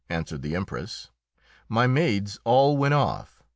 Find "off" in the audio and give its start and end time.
2.95-3.43